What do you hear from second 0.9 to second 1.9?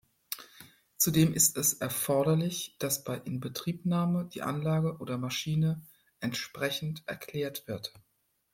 Zudem ist es